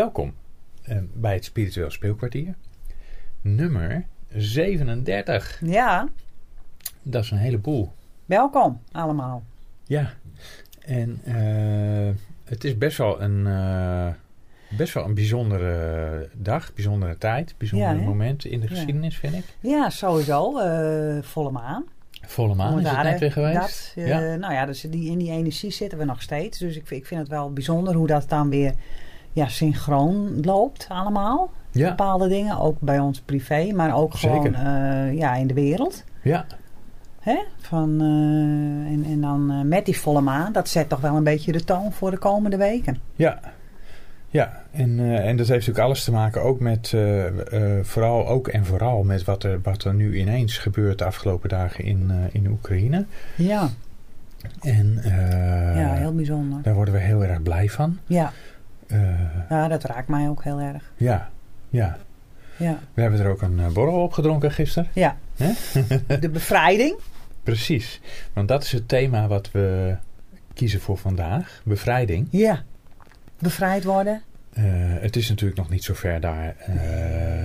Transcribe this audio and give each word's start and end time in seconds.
Welkom 0.00 0.34
eh, 0.82 0.96
bij 1.14 1.34
het 1.34 1.44
Spiritueel 1.44 1.90
Speelkwartier. 1.90 2.54
Nummer 3.40 4.06
37. 4.28 5.60
Ja, 5.64 6.08
Dat 7.02 7.24
is 7.24 7.30
een 7.30 7.38
heleboel. 7.38 7.92
welkom 8.26 8.80
allemaal. 8.92 9.42
Ja. 9.84 10.12
En 10.80 11.20
eh, 11.24 12.14
het 12.44 12.64
is 12.64 12.78
best 12.78 12.98
wel 12.98 13.22
een, 13.22 13.46
eh, 13.46 14.08
best 14.68 14.94
wel 14.94 15.04
een 15.04 15.14
bijzondere 15.14 16.28
dag, 16.34 16.74
bijzondere 16.74 17.18
tijd, 17.18 17.54
bijzonder 17.58 17.88
Ja, 17.88 18.02
moment 18.02 18.44
in 18.44 18.60
de 18.60 18.66
Ja. 18.68 18.74
geschiedenis, 18.74 19.16
vind 19.16 19.34
ik. 19.34 19.44
Ja, 19.60 19.90
sowieso. 19.90 20.52
volle 21.22 21.50
maan. 21.50 21.84
Volle 22.26 22.54
maan 22.54 22.80
is 22.80 22.88
het 22.90 23.02
net 23.02 23.20
weer 23.20 23.32
geweest. 23.32 23.92
Dat, 23.94 24.04
ja. 24.06 24.36
Nou 24.36 24.52
ja, 24.52 24.66
dus 24.66 24.80
die, 24.80 25.10
in 25.10 25.18
die 25.18 25.30
energie 25.30 25.70
zitten 25.70 25.98
we 25.98 26.04
nog 26.04 26.22
steeds. 26.22 26.58
Dus 26.58 26.76
ik, 26.76 26.90
ik 26.90 27.06
vind 27.06 27.20
het 27.20 27.28
wel 27.28 27.52
bijzonder 27.52 27.94
hoe 27.94 28.06
dat 28.06 28.28
dan 28.28 28.50
weer 28.50 28.74
ja, 29.32 29.48
synchroon 29.48 30.40
loopt 30.42 30.86
allemaal. 30.88 31.50
Ja. 31.70 31.88
Bepaalde 31.88 32.28
dingen, 32.28 32.58
ook 32.58 32.80
bij 32.80 32.98
ons 32.98 33.20
privé, 33.20 33.72
maar 33.72 33.96
ook 33.96 34.14
gewoon 34.14 34.54
eh, 34.54 35.18
ja, 35.18 35.34
in 35.34 35.46
de 35.46 35.54
wereld. 35.54 36.04
ja, 36.22 36.46
Hè? 37.20 37.38
Van, 37.58 38.00
eh, 38.00 38.92
en, 38.92 39.04
en 39.04 39.20
dan 39.20 39.50
eh, 39.50 39.60
met 39.60 39.84
die 39.84 39.98
volle 39.98 40.20
maan, 40.20 40.52
dat 40.52 40.68
zet 40.68 40.88
toch 40.88 41.00
wel 41.00 41.16
een 41.16 41.24
beetje 41.24 41.52
de 41.52 41.64
toon 41.64 41.92
voor 41.92 42.10
de 42.10 42.18
komende 42.18 42.56
weken. 42.56 43.00
Ja, 43.14 43.40
ja. 44.28 44.62
En, 44.70 44.98
en 45.00 45.36
dat 45.36 45.46
heeft 45.46 45.48
natuurlijk 45.48 45.78
alles 45.78 46.04
te 46.04 46.12
maken 46.12 46.42
ook 46.42 46.60
met, 46.60 46.94
vooral 47.82 48.28
ook 48.28 48.48
en 48.48 48.64
vooral 48.64 49.02
met 49.02 49.24
wat 49.24 49.44
er, 49.44 49.60
wat 49.62 49.84
er 49.84 49.94
nu 49.94 50.18
ineens 50.18 50.58
gebeurt 50.58 50.98
de 50.98 51.04
afgelopen 51.04 51.48
dagen 51.48 51.84
in, 51.84 52.12
in 52.32 52.46
Oekraïne. 52.46 53.06
Ja, 53.36 53.68
En 54.60 55.00
ja 55.74 55.92
heel 55.92 56.14
bijzonder. 56.14 56.62
daar 56.62 56.74
worden 56.74 56.94
we 56.94 57.00
heel 57.00 57.24
erg 57.24 57.42
blij 57.42 57.68
van. 57.68 57.98
Ja, 58.06 58.32
ja, 59.48 59.68
dat 59.68 59.84
raakt 59.84 60.08
mij 60.08 60.28
ook 60.28 60.44
heel 60.44 60.60
erg. 60.60 60.92
ja, 60.96 61.28
ja. 61.70 61.96
Ja, 62.56 62.78
We 62.94 63.00
hebben 63.02 63.20
er 63.20 63.28
ook 63.30 63.42
een 63.42 63.60
eh, 63.60 63.68
borrel 63.72 64.02
op 64.02 64.12
gedronken 64.12 64.50
gisteren. 64.52 64.88
ja. 64.92 65.16
De 66.20 66.28
bevrijding. 66.32 66.96
Precies. 67.42 68.00
Want 68.32 68.48
dat 68.48 68.62
is 68.64 68.72
het 68.72 68.88
thema 68.88 69.26
wat 69.26 69.50
we 69.50 69.96
kiezen 70.54 70.80
voor 70.80 70.98
vandaag. 70.98 71.60
Bevrijding. 71.64 72.28
Ja. 72.30 72.62
Bevrijd 73.38 73.84
worden. 73.84 74.22
Eh, 74.52 74.64
het 75.00 75.16
is 75.16 75.28
natuurlijk 75.28 75.58
nog 75.60 75.70
niet 75.70 75.84
zo 75.84 75.94
ver 75.94 76.20
daar. 76.20 76.54
eh, 76.58 76.74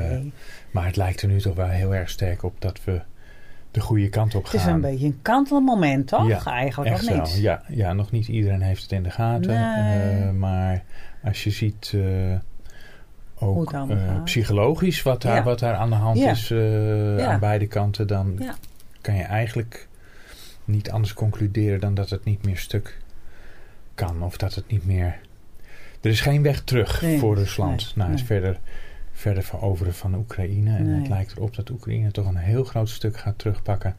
Nee. 0.09 0.31
Maar 0.71 0.85
het 0.85 0.95
lijkt 0.95 1.21
er 1.21 1.27
nu 1.27 1.39
toch 1.41 1.55
wel 1.55 1.67
heel 1.67 1.95
erg 1.95 2.09
sterk 2.09 2.43
op 2.43 2.61
dat 2.61 2.80
we 2.83 3.02
de 3.71 3.80
goede 3.81 4.09
kant 4.09 4.35
op 4.35 4.43
Het 4.43 4.52
gaan. 4.52 4.59
is 4.59 4.73
een 4.75 4.81
beetje 4.91 5.05
een 5.05 5.19
kantelmoment, 5.21 6.07
toch? 6.07 6.27
Ja, 6.27 6.45
Eigenlijk 6.45 7.02
wel, 7.02 7.15
niet? 7.21 7.35
ja, 7.37 7.61
ja, 7.67 7.93
nog 7.93 8.11
niet 8.11 8.27
iedereen 8.27 8.61
heeft 8.61 8.81
het 8.81 8.91
in 8.91 9.03
de 9.03 9.09
gaten. 9.11 9.47
Nee. 9.53 10.23
eh, 10.23 10.31
maar 10.31 10.83
als 11.25 11.43
je 11.43 11.49
ziet 11.49 11.91
eh, 11.95 12.37
ook 13.35 13.73
eh, 13.73 14.23
psychologisch 14.23 15.01
wat 15.03 15.21
daar, 15.21 15.35
Ja. 15.35 15.43
wat 15.43 15.59
daar 15.59 15.75
aan 15.75 15.89
de 15.89 15.95
hand 15.95 16.17
Ja. 16.17 16.31
is 16.31 16.51
eh, 16.51 17.27
aan 17.27 17.39
beide 17.39 17.67
kanten, 17.67 18.07
dan 18.07 18.39
kan 19.01 19.15
je 19.15 19.23
eigenlijk 19.23 19.87
niet 20.65 20.91
anders 20.91 21.13
concluderen 21.13 21.79
dan 21.79 21.93
dat 21.93 22.09
het 22.09 22.23
niet 22.23 22.45
meer 22.45 22.57
stuk 22.57 23.01
kan. 23.95 24.23
Of 24.23 24.37
dat 24.37 24.55
het 24.55 24.67
niet 24.67 24.85
meer... 24.85 25.19
Er 26.01 26.11
is 26.11 26.21
geen 26.21 26.41
weg 26.41 26.61
terug 26.61 27.01
Nee, 27.01 27.19
voor 27.19 27.35
Rusland 27.35 27.81
nee, 27.81 27.91
naar 27.95 28.07
het 28.07 28.17
nee. 28.17 28.25
verder, 28.25 28.59
verder 29.11 29.43
veroveren 29.43 29.93
van 29.93 30.15
Oekraïne. 30.15 30.77
En 30.77 30.87
het 30.87 31.07
lijkt 31.07 31.31
erop 31.37 31.55
dat 31.55 31.69
Oekraïne 31.69 32.11
toch 32.11 32.27
een 32.27 32.35
heel 32.35 32.63
groot 32.63 32.89
stuk 32.89 33.17
gaat 33.17 33.37
terugpakken 33.37 33.95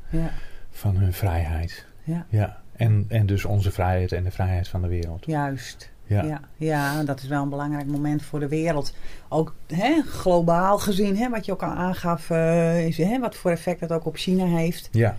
van 0.70 0.96
hun 0.96 1.12
vrijheid. 1.12 1.86
Ja. 2.04 2.26
Ja, 2.28 2.60
en, 2.76 3.04
en 3.08 3.26
dus 3.26 3.44
onze 3.44 3.70
vrijheid 3.70 4.12
en 4.12 4.24
de 4.24 4.30
vrijheid 4.30 4.68
van 4.68 4.82
de 4.82 4.88
wereld. 4.88 5.26
Juist. 5.26 5.90
Ja, 6.06 6.22
Ja. 6.24 6.40
Ja. 6.56 7.02
dat 7.02 7.22
is 7.22 7.28
wel 7.28 7.42
een 7.42 7.48
belangrijk 7.48 7.86
moment 7.86 8.22
voor 8.22 8.40
de 8.40 8.48
wereld. 8.48 8.94
Ook 9.28 9.54
hè, 9.66 10.02
globaal 10.06 10.78
gezien, 10.78 11.16
hè, 11.16 11.28
wat 11.30 11.46
je 11.46 11.52
ook 11.52 11.62
al 11.62 11.70
aangaf, 11.70 12.30
eh, 12.30 12.86
is, 12.86 12.96
hè, 12.96 13.18
wat 13.20 13.34
voor 13.36 13.50
effect 13.50 13.80
dat 13.80 13.92
ook 13.92 14.04
op 14.06 14.16
China 14.16 14.44
heeft. 14.44 14.88
ja. 14.92 15.16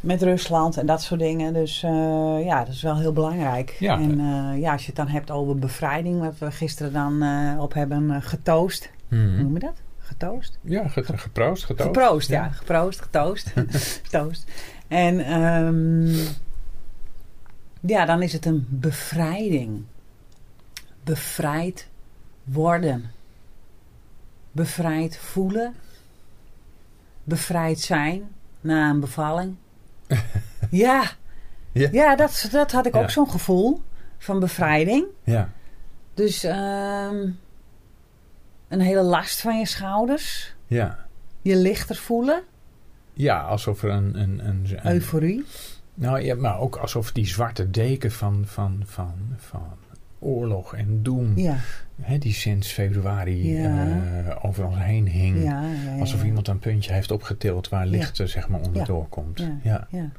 Met 0.00 0.22
Rusland 0.22 0.76
en 0.76 0.86
dat 0.86 1.02
soort 1.02 1.20
dingen. 1.20 1.52
Dus 1.54 1.82
eh, 1.82 2.44
ja, 2.44 2.58
dat 2.64 2.74
is 2.74 2.82
wel 2.82 2.98
heel 2.98 3.12
belangrijk. 3.12 3.76
Ja. 3.78 3.98
En 4.00 4.20
eh, 4.20 4.60
ja, 4.60 4.72
als 4.72 4.80
je 4.80 4.86
het 4.86 4.96
dan 4.96 5.08
hebt 5.08 5.30
over 5.30 5.56
bevrijding, 5.58 6.20
wat 6.20 6.38
we 6.38 6.50
gisteren 6.50 6.92
dan 6.92 7.24
op 7.60 7.74
hebben 7.74 8.22
getoost. 8.22 8.90
Mhm. 9.08 9.20
Hoe 9.34 9.42
noem 9.42 9.52
je 9.54 9.58
dat? 9.58 9.80
Getoost? 9.98 10.58
Ja, 10.62 10.88
ge- 10.88 11.04
geproost, 11.16 11.64
getoast. 11.64 11.86
Geproost, 11.96 12.28
ja. 12.28 12.48
Geproost, 12.48 13.00
getoost. 13.00 13.52
getoost. 14.10 14.50
En 14.88 15.20
ehm, 15.26 16.14
ja, 17.86 18.04
dan 18.04 18.22
is 18.22 18.32
het 18.32 18.44
een 18.46 18.66
bevrijding. 18.70 19.84
Bevrijd 21.04 21.88
worden. 22.44 23.10
Bevrijd 24.52 25.16
voelen. 25.18 25.74
Bevrijd 27.24 27.80
zijn 27.80 28.28
na 28.60 28.90
een 28.90 29.00
bevalling. 29.00 29.56
ja, 30.70 31.02
Ja. 31.72 31.88
ja 31.92 32.16
dat, 32.16 32.48
dat 32.50 32.72
had 32.72 32.86
ik 32.86 32.94
Ja. 32.94 33.00
ook 33.02 33.10
zo'n 33.10 33.30
gevoel 33.30 33.82
van 34.18 34.40
bevrijding. 34.40 35.04
Ja, 35.24 35.50
Dus 36.14 36.44
ehm, 36.44 37.28
een 38.68 38.80
hele 38.80 39.02
last 39.02 39.40
van 39.40 39.58
je 39.58 39.66
schouders. 39.66 40.54
ja. 40.66 41.04
Je 41.42 41.56
lichter 41.56 41.96
voelen. 41.96 42.42
Ja, 43.12 43.40
alsof 43.40 43.82
er 43.82 43.90
een... 43.90 44.20
een, 44.20 44.46
een, 44.48 44.66
een 44.82 44.92
Euforie. 44.92 45.44
Nou 45.96 46.20
ja, 46.20 46.34
maar 46.34 46.60
ook 46.60 46.76
alsof 46.76 47.12
die 47.12 47.26
zwarte 47.26 47.70
deken 47.70 48.12
van, 48.12 48.42
van, 48.46 48.82
van, 48.84 49.14
van 49.36 49.72
oorlog 50.18 50.74
en 50.74 51.02
doem... 51.02 51.32
Ja, 51.36 51.56
Hè, 52.02 52.18
die 52.18 52.32
sinds 52.32 52.72
februari 52.72 53.60
Ja. 53.60 53.86
eh, 53.86 54.44
over 54.44 54.66
ons 54.66 54.76
heen 54.78 55.08
hing... 55.08 55.42
ja. 55.42 55.62
Alsof 56.00 56.24
iemand 56.24 56.48
een 56.48 56.58
puntje 56.58 56.92
heeft 56.92 57.10
opgetild 57.10 57.68
waar 57.68 57.86
licht 57.86 58.18
er 58.18 58.28
zeg 58.28 58.48
maar 58.48 58.60
onderdoor 58.60 59.08
komt. 59.08 59.38
Ja. 59.38 59.58
Ja. 59.62 59.86
Ja. 59.90 60.10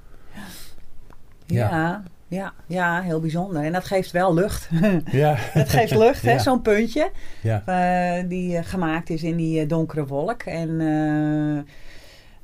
Ja. 1.46 1.70
Ja. 1.70 2.04
Ja, 2.30 2.54
ja, 2.66 3.02
heel 3.02 3.20
bijzonder. 3.20 3.64
En 3.64 3.72
dat 3.72 3.86
geeft 3.86 4.12
wel 4.12 4.34
lucht. 4.34 4.70
Ja. 5.12 5.34
Het 5.38 5.70
geeft 5.70 5.96
lucht, 5.96 6.22
hè, 6.22 6.40
zo'n 6.40 6.62
puntje. 6.62 7.12
Eh, 7.44 8.14
die 8.28 8.58
eh, 8.58 8.66
gemaakt 8.66 9.10
is 9.10 9.24
in 9.24 9.36
die 9.36 9.62
eh, 9.62 9.68
donkere 9.70 10.06
wolk. 10.06 10.44
En 10.44 10.70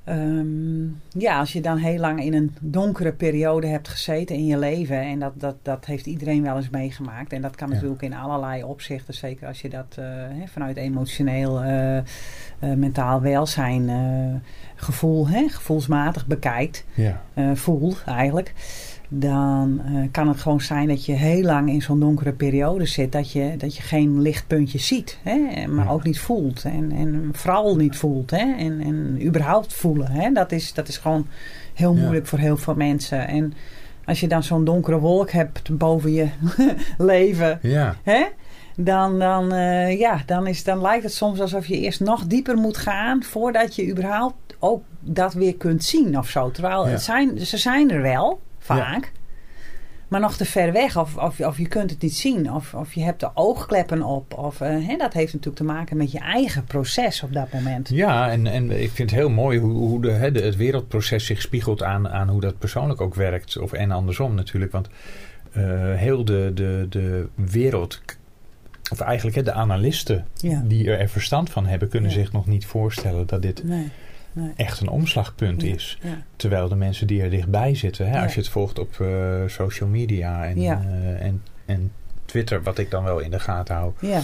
eh, 0.03 0.15
ehm, 0.15 0.83
ja, 1.17 1.39
als 1.39 1.53
je 1.53 1.61
dan 1.61 1.77
heel 1.77 1.99
lang 1.99 2.23
in 2.23 2.33
een 2.33 2.55
donkere 2.61 3.11
periode 3.13 3.67
hebt 3.67 3.87
gezeten 3.87 4.35
in 4.35 4.45
je 4.45 4.57
leven. 4.57 5.01
En 5.01 5.19
dat, 5.19 5.33
dat, 5.35 5.55
dat 5.61 5.85
heeft 5.85 6.05
iedereen 6.05 6.43
wel 6.43 6.55
eens 6.55 6.69
meegemaakt. 6.69 7.33
En 7.33 7.41
dat 7.41 7.55
kan 7.55 7.67
Ja. 7.67 7.73
natuurlijk 7.73 8.01
in 8.01 8.13
allerlei 8.13 8.63
opzichten. 8.63 9.13
Zeker 9.13 9.47
als 9.47 9.61
je 9.61 9.69
dat 9.69 9.95
eh, 9.99 10.05
vanuit 10.45 10.77
emotioneel, 10.77 11.61
eh, 11.61 12.01
mentaal 12.59 13.21
welzijn, 13.21 13.91
gevoel, 14.75 15.27
hè, 15.27 15.47
gevoelsmatig 15.49 16.27
bekijkt. 16.27 16.85
Ja. 16.93 17.21
voelt 17.55 18.03
eigenlijk. 18.05 18.53
Dan 19.15 19.81
eh, 19.85 19.93
kan 20.11 20.27
het 20.27 20.39
gewoon 20.39 20.61
zijn 20.61 20.87
dat 20.87 21.05
je 21.05 21.11
heel 21.13 21.41
lang 21.43 21.69
in 21.69 21.81
zo'n 21.81 21.99
donkere 21.99 22.31
periode 22.33 22.85
zit. 22.85 23.11
Dat 23.11 23.31
je, 23.31 23.53
dat 23.57 23.75
je 23.75 23.81
geen 23.83 24.21
lichtpuntjes 24.21 24.87
ziet. 24.87 25.17
Hè? 25.23 25.67
Maar 25.67 25.85
Ja. 25.85 25.91
ook 25.91 26.03
niet 26.03 26.19
voelt. 26.19 26.63
En, 26.63 26.91
en 26.91 27.29
vooral 27.33 27.75
niet 27.75 27.95
voelt. 27.95 28.31
Hè? 28.31 28.53
En, 28.57 28.81
en 28.81 29.19
überhaupt 29.25 29.73
voelen. 29.73 30.11
Hè? 30.11 30.31
Dat, 30.31 30.51
is, 30.51 30.73
dat 30.73 30.87
is 30.87 30.97
gewoon 30.97 31.27
heel 31.73 31.95
Ja. 31.95 32.01
moeilijk 32.01 32.27
voor 32.27 32.39
heel 32.39 32.57
veel 32.57 32.75
mensen. 32.75 33.27
En 33.27 33.53
als 34.05 34.19
je 34.19 34.27
dan 34.27 34.43
zo'n 34.43 34.65
donkere 34.65 34.99
wolk 34.99 35.31
hebt 35.31 35.77
boven 35.77 36.13
je 36.13 36.27
leven. 36.97 37.59
Ja. 37.61 37.95
Hè? 38.03 38.23
Dan, 38.75 39.19
dan, 39.19 39.51
eh, 39.51 39.99
ja, 39.99 40.21
dan, 40.25 40.47
is, 40.47 40.63
dan 40.63 40.81
lijkt 40.81 41.03
het 41.03 41.13
soms 41.13 41.39
alsof 41.39 41.65
je 41.65 41.79
eerst 41.79 41.99
nog 41.99 42.25
dieper 42.25 42.57
moet 42.57 42.77
gaan. 42.77 43.23
Voordat 43.23 43.75
je 43.75 43.89
überhaupt 43.89 44.35
ook 44.59 44.83
dat 44.99 45.33
weer 45.33 45.55
kunt 45.55 45.83
zien 45.83 46.17
of 46.17 46.29
zo. 46.29 46.51
Terwijl 46.51 46.85
Ja. 46.85 46.91
het 46.91 47.01
zijn, 47.01 47.39
ze 47.45 47.57
zijn 47.57 47.91
er 47.91 48.01
wel, 48.01 48.39
vaak. 48.63 49.11
Maar 50.07 50.19
nog 50.21 50.35
te 50.37 50.45
ver 50.45 50.71
weg. 50.71 50.97
Of, 50.97 51.17
of, 51.17 51.39
of 51.39 51.57
je 51.57 51.67
kunt 51.67 51.89
het 51.89 52.01
niet 52.01 52.15
zien. 52.15 52.51
Of, 52.53 52.73
of 52.73 52.93
je 52.93 53.01
hebt 53.03 53.19
de 53.19 53.29
oogkleppen 53.33 54.03
op. 54.03 54.37
Of, 54.37 54.61
eh, 54.61 54.87
hè, 54.87 54.97
dat 54.97 55.13
heeft 55.13 55.33
natuurlijk 55.33 55.57
te 55.57 55.63
maken 55.63 55.97
met 55.97 56.11
je 56.11 56.19
eigen 56.19 56.63
proces 56.63 57.23
op 57.23 57.33
dat 57.33 57.51
moment. 57.53 57.89
Ja, 57.89 58.31
en, 58.31 58.47
en 58.47 58.81
ik 58.81 58.91
vind 58.91 59.09
het 59.09 59.19
heel 59.19 59.29
mooi 59.29 59.59
hoe, 59.59 59.71
hoe 59.71 60.01
de, 60.01 60.11
hè, 60.11 60.29
het 60.29 60.55
wereldproces 60.55 61.25
zich 61.25 61.41
spiegelt 61.41 61.83
aan, 61.83 62.09
aan 62.09 62.29
hoe 62.29 62.41
dat 62.41 62.57
persoonlijk 62.59 63.01
ook 63.01 63.15
werkt. 63.15 63.57
Of, 63.57 63.71
en 63.73 63.91
andersom 63.91 64.35
natuurlijk. 64.35 64.71
Want 64.71 64.87
eh, 65.51 65.63
heel 65.95 66.25
de, 66.25 66.51
de, 66.53 66.85
de 66.89 67.27
wereld, 67.35 68.01
of 68.91 68.99
eigenlijk 68.99 69.35
hè, 69.35 69.43
de 69.43 69.53
analisten 69.53 70.25
Ja. 70.35 70.61
die 70.65 70.91
er 70.95 71.09
verstand 71.09 71.49
van 71.49 71.65
hebben, 71.65 71.89
kunnen 71.89 72.09
Ja. 72.09 72.15
zich 72.15 72.31
nog 72.31 72.47
niet 72.47 72.65
voorstellen 72.65 73.27
dat 73.27 73.41
dit 73.41 73.63
Nee, 73.63 73.89
nee. 74.33 74.51
echt 74.55 74.79
een 74.79 74.87
omslagpunt 74.89 75.63
is. 75.63 75.99
Ja. 76.01 76.09
Terwijl 76.35 76.67
de 76.69 76.75
mensen 76.75 77.07
die 77.07 77.21
er 77.21 77.29
dichtbij 77.29 77.75
zitten, 77.75 78.07
hè, 78.09 78.15
Ja. 78.17 78.23
als 78.23 78.33
je 78.33 78.39
het 78.39 78.49
volgt 78.49 78.79
op 78.79 78.99
eh, 78.99 79.07
social 79.47 79.89
media 79.89 80.45
en, 80.45 80.61
Ja. 80.61 80.81
eh, 80.81 81.25
en, 81.25 81.41
en 81.65 81.91
Twitter, 82.25 82.63
wat 82.63 82.77
ik 82.77 82.91
dan 82.91 83.03
wel 83.03 83.19
in 83.19 83.31
de 83.31 83.39
gaten 83.39 83.75
hou, 83.75 83.91
Ja, 83.99 84.21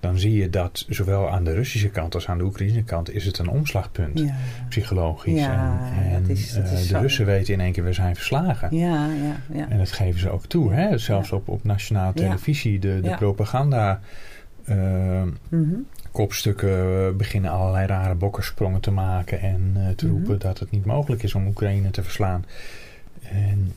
dan 0.00 0.18
zie 0.18 0.32
je 0.34 0.50
dat 0.50 0.84
zowel 0.88 1.30
aan 1.30 1.44
de 1.44 1.52
Russische 1.54 1.88
kant 1.88 2.14
als 2.14 2.28
aan 2.28 2.38
de 2.38 2.44
Oekraïnse 2.44 2.82
kant 2.82 3.10
is 3.14 3.24
het 3.24 3.38
een 3.38 3.48
omslagpunt. 3.48 4.24
Psychologisch. 4.68 5.40
En 5.40 5.78
en 6.12 6.20
dat 6.22 6.36
is- 6.36 6.52
dat 6.52 6.64
eh, 6.64 6.72
is 6.72 6.88
de. 6.88 6.98
Russen 6.98 7.26
weten 7.26 7.54
in 7.54 7.60
één 7.60 7.72
keer, 7.72 7.84
we 7.84 7.92
zijn 7.92 8.14
verslagen. 8.14 8.76
Ja, 8.76 9.06
ja, 9.06 9.36
ja. 9.58 9.68
En 9.68 9.78
dat 9.78 9.92
geven 9.92 10.20
ze 10.20 10.30
ook 10.30 10.46
toe. 10.46 10.72
Hè? 10.72 10.98
Zelfs 10.98 11.32
op, 11.32 11.48
op 11.48 11.64
nationale 11.64 12.12
televisie, 12.12 12.78
de, 12.78 13.00
de 13.02 13.14
propaganda 13.16 14.00
mhm. 15.48 15.68
Kopstukken 16.10 17.16
beginnen 17.16 17.50
allerlei 17.50 17.86
rare 17.86 18.14
bokkersprongen 18.14 18.80
te 18.80 18.90
maken 18.90 19.40
en 19.40 19.92
te 19.96 20.06
mhm. 20.06 20.14
roepen 20.14 20.38
dat 20.38 20.58
het 20.58 20.70
niet 20.70 20.84
mogelijk 20.84 21.22
is 21.22 21.34
om 21.34 21.46
Oekraïne 21.46 21.90
te 21.90 22.02
verslaan. 22.02 22.44
En 23.22 23.72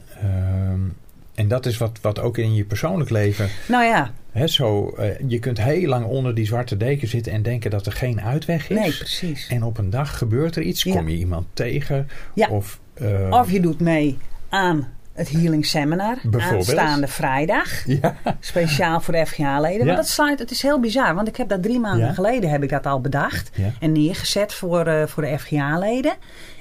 en 1.36 1.48
dat 1.48 1.66
is 1.66 1.78
wat, 1.78 2.00
wat 2.02 2.20
ook 2.20 2.38
in 2.38 2.54
je 2.56 2.64
persoonlijk 2.64 3.10
leven. 3.10 3.50
Nou 3.68 3.84
ja. 3.84 4.14
Hè, 4.32 4.48
zo, 4.48 4.96
uh, 5.00 5.06
je 5.28 5.40
kunt 5.40 5.62
heel 5.62 5.88
lang 5.88 6.06
onder 6.06 6.36
die 6.36 6.46
zwarte 6.46 6.78
deken 6.78 7.08
zitten 7.08 7.32
en 7.32 7.42
denken 7.42 7.72
dat 7.72 7.86
er 7.86 7.92
geen 7.92 8.22
uitweg 8.22 8.70
is. 8.70 8.78
Nee, 8.78 8.98
precies. 8.98 9.48
En 9.48 9.64
op 9.64 9.78
een 9.78 9.90
dag 9.90 10.18
gebeurt 10.18 10.56
er 10.56 10.62
iets, 10.62 10.84
kom 10.84 11.10
je 11.10 11.18
iemand 11.18 11.48
tegen. 11.54 12.08
Ja. 12.34 12.48
Of, 12.50 12.80
uh, 13.02 13.28
of 13.30 13.52
je 13.52 13.60
doet 13.60 13.80
mee 13.80 14.18
aan 14.50 14.88
het 15.22 15.32
Healing 15.32 15.66
Seminar. 15.66 16.18
Aanstaande 16.40 17.08
vrijdag. 17.08 17.86
Ja. 17.86 18.16
Speciaal 18.40 19.02
voor 19.02 19.14
de 19.14 19.26
FGA-leden. 19.26 19.86
Want 19.86 19.98
dat 19.98 20.08
sluit, 20.08 20.40
het 20.40 20.52
is 20.52 20.62
heel 20.62 20.80
bizar. 20.80 21.16
Want 21.16 21.28
ik 21.28 21.36
heb 21.36 21.50
dat 21.50 21.64
drie 21.64 21.80
maanden 21.80 22.14
geleden 22.14 22.50
heb 22.50 22.64
ik 22.64 22.70
dat 22.70 22.86
al 22.86 23.02
bedacht. 23.02 23.52
En 23.80 23.92
neergezet 23.92 24.54
voor, 24.54 24.88
uh, 24.88 25.06
voor 25.06 25.24
de 25.24 25.40
FGA-leden. 25.40 26.14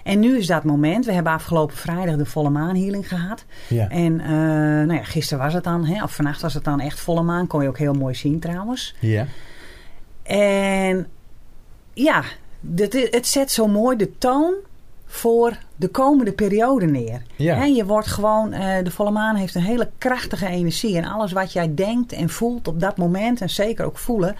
En 0.04 0.20
nu 0.20 0.38
is 0.38 0.46
dat 0.46 0.64
moment. 0.64 1.04
We 1.04 1.12
hebben 1.12 1.32
afgelopen 1.32 1.76
vrijdag 1.76 2.16
de 2.16 2.26
volle 2.26 2.50
maan 2.50 2.76
healing 2.76 3.08
gehad. 3.08 3.44
Ja. 3.68 3.88
En 3.88 4.20
uh, 4.20 4.28
nou 4.28 4.94
ja, 4.94 5.04
gisteren 5.04 5.44
was 5.44 5.54
het 5.54 5.64
dan, 5.64 5.84
hè, 5.84 6.02
of 6.02 6.14
vannacht 6.14 6.40
was 6.40 6.54
het 6.54 6.64
dan 6.64 6.80
echt 6.80 7.00
volle 7.00 7.22
maan. 7.22 7.46
Kon 7.46 7.62
je 7.62 7.68
ook 7.68 7.78
heel 7.78 7.94
mooi 7.94 8.14
zien 8.14 8.40
trouwens. 8.40 8.94
Ja. 8.98 9.26
En 10.22 11.06
ja, 11.92 12.22
het, 12.76 13.08
het 13.10 13.26
zet 13.26 13.50
zo 13.50 13.66
mooi 13.66 13.96
de 13.96 14.18
toon 14.18 14.54
voor 15.12 15.58
de 15.76 15.88
komende 15.88 16.32
periode 16.32 16.86
neer. 16.86 17.22
Ja. 17.36 17.64
je 17.64 17.84
wordt 17.84 18.06
gewoon, 18.06 18.54
uh, 18.54 18.74
de 18.82 18.90
volle 18.90 19.10
maan 19.10 19.36
heeft 19.36 19.54
een 19.54 19.62
hele 19.62 19.90
krachtige 19.98 20.46
energie. 20.46 20.96
En 20.96 21.04
alles 21.04 21.32
wat 21.32 21.52
jij 21.52 21.74
denkt 21.74 22.12
en 22.12 22.28
voelt 22.28 22.68
op 22.68 22.80
dat 22.80 22.96
moment, 22.96 23.40
en 23.40 23.50
zeker 23.50 23.84
ook 23.84 23.98
voelen, 23.98 24.36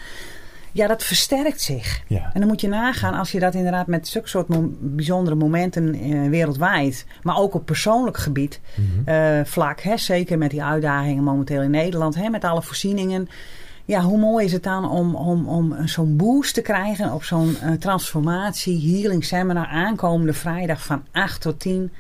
ja, 0.73 0.87
dat 0.87 1.03
versterkt 1.03 1.61
zich. 1.61 2.03
Ja. 2.07 2.31
En 2.33 2.41
dan 2.41 2.49
moet 2.49 2.61
je 2.61 2.69
nagaan 2.69 3.15
als 3.15 3.33
je 3.33 3.41
dat 3.41 3.55
inderdaad 3.55 3.87
met 3.87 4.09
zulke 4.09 4.29
soort 4.29 4.47
bijzondere 4.79 5.37
momenten 5.37 6.07
uh, 6.07 6.29
wereldwijd, 6.29 7.07
maar 7.23 7.39
ook 7.39 7.55
op 7.55 7.67
persoonlijk 7.67 8.17
gebied, 8.17 8.61
mm 8.75 8.89
vlak, 9.45 9.81
hè, 9.81 9.97
zeker 9.97 10.39
met 10.39 10.51
die 10.51 10.63
uitdagingen 10.63 11.25
momenteel 11.25 11.63
in 11.63 11.71
Nederland, 11.71 12.15
hè, 12.15 12.29
met 12.29 12.45
alle 12.45 12.63
voorzieningen. 12.63 13.29
Ja, 13.85 14.01
hoe 14.01 14.19
mooi 14.19 14.45
is 14.45 14.53
het 14.53 14.63
dan 14.63 14.91
om, 14.91 15.15
om, 15.15 15.49
om 15.49 15.77
zo'n 15.89 16.17
boost 16.17 16.55
te 16.55 16.63
krijgen 16.63 17.13
op 17.13 17.25
zo'n 17.25 17.57
uh, 17.65 17.73
transformatie, 17.73 18.95
healing 18.95 19.25
seminar 19.25 19.67
aankomende 19.67 20.33
vrijdag 20.33 20.85
van 20.85 21.03
8 21.13 21.41
tot 21.41 21.61
10. 21.61 21.93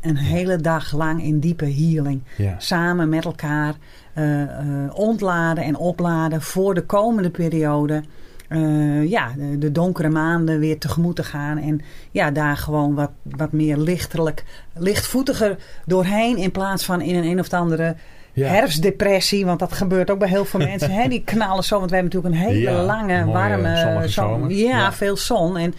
Een 0.00 0.16
hele 0.16 0.56
dag 0.56 0.92
lang 0.92 1.22
in 1.22 1.40
diepe 1.40 1.64
healing. 1.64 2.22
Ja. 2.36 2.54
Samen 2.58 3.08
met 3.08 3.24
elkaar 3.24 3.74
uh, 4.14 4.40
uh, 4.40 4.48
ontladen 4.94 5.64
en 5.64 5.76
opladen 5.76 6.42
voor 6.42 6.74
de 6.74 6.82
komende 6.82 7.30
periode. 7.30 8.02
Uh, 8.48 9.08
ja, 9.08 9.32
de, 9.36 9.58
de, 9.58 9.72
donkere 9.72 10.08
maanden 10.08 10.58
weer 10.58 10.78
tegemoet 10.78 11.16
te 11.16 11.24
gaan. 11.24 11.58
En 11.58 11.80
ja, 12.10 12.30
daar 12.30 12.56
gewoon 12.56 12.94
wat, 12.94 13.10
wat 13.22 13.52
meer 13.52 13.76
lichtelijk, 13.76 14.44
lichtvoetiger 14.74 15.56
doorheen. 15.86 16.36
In 16.36 16.50
plaats 16.50 16.84
van 16.84 17.00
in 17.00 17.14
een 17.14 17.24
een 17.24 17.40
of 17.40 17.52
andere 17.52 17.96
herfstdepressie. 18.44 19.44
Want 19.44 19.58
dat 19.58 19.72
gebeurt 19.72 20.10
ook 20.10 20.18
bij 20.18 20.28
heel 20.28 20.44
veel 20.44 20.60
mensen. 20.70 20.90
Hè? 20.90 21.08
Die 21.08 21.22
knallen 21.24 21.64
zo. 21.64 21.78
Want 21.78 21.90
we 21.90 21.96
hebben 21.96 22.14
natuurlijk 22.14 22.42
een 22.42 22.54
hele 22.54 22.70
lange, 22.70 23.24
warme 23.24 24.02
zon. 24.08 24.48
Ja, 24.48 24.92
veel 24.92 25.16
zon. 25.16 25.56
En 25.56 25.74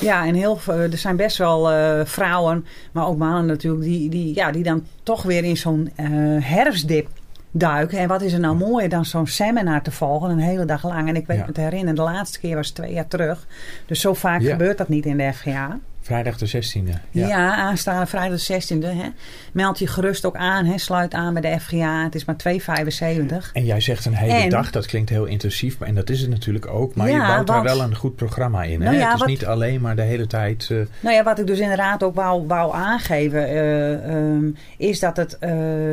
ja, 0.00 0.26
en 0.26 0.34
heel, 0.34 0.58
er 0.66 0.98
zijn 0.98 1.16
best 1.16 1.36
wel 1.36 1.72
uh, 1.72 2.00
vrouwen, 2.04 2.66
maar 2.92 3.06
ook 3.06 3.18
mannen 3.18 3.46
natuurlijk, 3.46 3.84
die, 3.84 4.08
die, 4.08 4.34
ja, 4.34 4.50
die 4.50 4.62
dan 4.62 4.86
toch 5.02 5.22
weer 5.22 5.44
in 5.44 5.56
zo'n 5.56 5.92
uh, 6.00 6.06
herfstdip 6.44 7.08
duiken. 7.50 7.98
En 7.98 8.08
wat 8.08 8.22
is 8.22 8.32
er 8.32 8.40
nou 8.40 8.56
mooier 8.56 8.88
dan 8.88 9.04
zo'n 9.04 9.26
seminar 9.26 9.82
te 9.82 9.90
volgen 9.90 10.30
een 10.30 10.38
hele 10.38 10.64
dag 10.64 10.84
lang. 10.84 11.08
En 11.08 11.16
ik 11.16 11.26
weet 11.26 11.46
me 11.46 11.52
te 11.52 11.60
herinneren, 11.60 11.94
de 11.94 12.02
laatste 12.02 12.40
keer 12.40 12.56
was 12.56 12.70
twee 12.70 12.92
jaar 12.92 13.08
terug. 13.08 13.46
Dus 13.86 14.00
zo 14.00 14.14
vaak 14.14 14.42
gebeurt 14.42 14.78
dat 14.78 14.88
niet 14.88 15.06
in 15.06 15.16
de 15.16 15.32
FGA. 15.32 15.78
Vrijdag 16.02 16.38
de 16.38 16.48
16e. 16.48 17.00
Ja, 17.10 17.26
ja 17.28 17.54
aanstaande 17.54 18.06
vrijdag 18.06 18.40
de 18.40 18.60
16e. 18.60 18.96
Hè. 18.96 19.08
Meld 19.52 19.78
je 19.78 19.86
gerust 19.86 20.24
ook 20.24 20.36
aan. 20.36 20.64
Hè. 20.64 20.78
Sluit 20.78 21.14
aan 21.14 21.32
bij 21.32 21.42
de 21.42 21.60
FGA. 21.60 22.04
Het 22.04 22.14
is 22.14 22.24
maar 22.24 22.36
2,75. 22.48 23.52
En 23.52 23.64
jij 23.64 23.80
zegt 23.80 24.04
een 24.04 24.14
hele 24.14 24.48
dag. 24.48 24.70
Dat 24.70 24.86
klinkt 24.86 25.10
heel 25.10 25.24
intensief. 25.24 25.80
En 25.80 25.94
dat 25.94 26.10
is 26.10 26.20
het 26.20 26.30
natuurlijk 26.30 26.66
ook. 26.66 26.94
Maar 26.94 27.10
je 27.10 27.18
bouwt 27.18 27.46
daar 27.46 27.62
wel 27.62 27.80
een 27.80 27.96
goed 27.96 28.16
programma 28.16 28.62
in. 28.62 28.78
Nou 28.78 28.96
hè? 28.96 29.04
het 29.04 29.20
is 29.20 29.26
niet 29.26 29.46
alleen 29.46 29.80
maar 29.80 29.96
de 29.96 30.02
hele 30.02 30.26
tijd... 30.26 30.68
Uh... 30.72 30.86
Nou 31.00 31.14
ja, 31.14 31.22
wat 31.22 31.38
ik 31.38 31.46
dus 31.46 31.58
inderdaad 31.58 32.02
ook 32.02 32.14
wou, 32.14 32.46
wou 32.46 32.74
aangeven... 32.74 33.52
Uh, 33.52 34.14
um, 34.14 34.56
is 34.76 35.00
dat 35.00 35.16
het, 35.16 35.36
uh, 35.40 35.50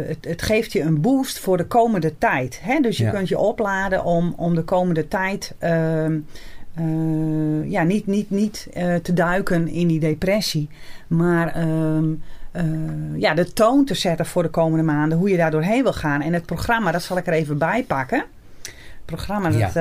het, 0.08 0.26
het, 0.26 0.42
geeft 0.42 0.72
je 0.72 0.82
een 0.82 1.02
boost 1.02 1.40
voor 1.40 1.58
de 1.58 1.66
komende 1.66 2.18
tijd. 2.18 2.60
Hè? 2.64 2.80
Dus 2.80 2.98
je 2.98 3.10
kunt 3.10 3.28
je 3.28 3.38
opladen 3.38 4.04
om, 4.04 4.34
om 4.38 4.56
de 4.56 4.64
komende 4.64 5.08
tijd... 5.08 5.56
Ehm, 5.60 6.18
uh, 6.80 7.72
ja, 7.72 7.84
niet, 7.84 8.08
niet, 8.08 8.30
niet 8.30 8.68
uh, 8.78 8.96
te 8.96 9.14
duiken 9.14 9.68
in 9.68 9.88
die 9.88 10.00
depressie. 10.00 10.70
Maar 11.08 11.68
uh, 11.68 12.18
ja, 13.16 13.34
de 13.34 13.54
toon 13.54 13.86
te 13.86 13.94
zetten 13.94 14.26
voor 14.26 14.44
de 14.44 14.50
komende 14.50 14.84
maanden. 14.84 15.18
Hoe 15.18 15.30
je 15.30 15.38
daar 15.38 15.52
doorheen 15.52 15.84
wil 15.84 15.94
gaan. 15.94 16.22
En 16.22 16.34
het 16.34 16.46
programma, 16.46 16.92
dat 16.92 17.04
zal 17.04 17.18
ik 17.18 17.28
er 17.28 17.34
even 17.34 17.58
bij 17.58 17.84
pakken. 17.84 18.24
Het 18.64 19.18
programma, 19.18 19.50
dat, 19.50 19.74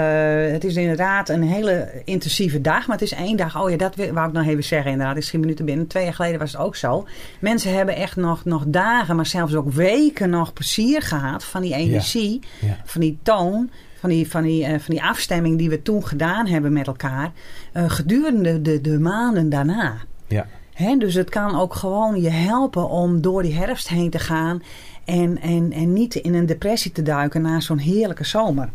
het 0.53 0.65
is 0.65 0.77
inderdaad 0.77 1.29
een 1.29 1.43
hele 1.43 2.03
intensieve 2.05 2.61
dag. 2.61 2.87
Maar 2.87 2.99
het 2.99 3.13
is 3.13 3.19
één 3.19 3.37
dag. 3.37 3.63
Oh 3.63 3.71
ja, 3.71 3.77
dat 3.77 3.95
wou 3.97 4.29
ik 4.29 4.35
nog 4.35 4.47
even 4.47 4.65
zeggen 4.65 4.91
inderdaad. 4.91 5.17
Ik 5.17 5.23
schiet 5.23 5.41
minuten 5.41 5.65
binnen. 5.65 5.87
Twee 5.87 6.05
jaar 6.05 6.15
geleden 6.15 6.39
was 6.39 6.53
het 6.53 6.61
ook 6.61 6.77
zo. 6.77 7.07
Mensen 7.41 7.75
hebben 7.75 7.97
echt 7.97 8.17
nog, 8.17 8.45
nog 8.45 8.65
dagen, 8.67 9.17
maar 9.17 9.27
zelfs 9.27 9.55
ook 9.55 9.73
weken 9.73 10.31
nog 10.31 10.53
plezier 10.53 11.03
gehad. 11.03 11.45
Van 11.45 11.63
die 11.63 11.75
energie, 11.75 12.41
van 12.85 13.01
die 13.01 13.19
toon 13.23 13.71
van 14.01 14.11
die, 14.11 14.31
van, 14.31 14.43
die, 14.43 14.63
uh, 14.63 14.69
van 14.69 14.95
die 14.95 15.03
afstemming 15.03 15.59
die 15.59 15.71
we 15.71 15.83
toen 15.83 16.07
gedaan 16.07 16.47
hebben 16.47 16.73
met 16.73 16.87
elkaar, 16.87 17.33
uh, 17.75 17.91
gedurende 17.91 18.63
de, 18.63 18.81
de 18.81 18.99
maanden 18.99 19.49
daarna. 19.49 19.97
Ja. 20.27 20.47
He, 20.73 20.97
dus 20.97 21.15
het 21.15 21.31
kan 21.31 21.59
ook 21.59 21.75
gewoon 21.75 22.21
je 22.21 22.31
helpen 22.31 22.89
om 22.89 23.21
door 23.21 23.43
die 23.43 23.55
herfst 23.55 23.89
heen 23.89 24.11
te 24.11 24.19
gaan 24.19 24.63
en, 25.05 25.41
en, 25.41 25.73
en 25.73 25.93
niet 25.93 26.15
in 26.15 26.35
een 26.35 26.47
depressie 26.47 26.93
te 26.93 27.03
duiken 27.03 27.43
na 27.43 27.61
zo'n 27.61 27.79
heerlijke 27.79 28.25
zomer. 28.25 28.71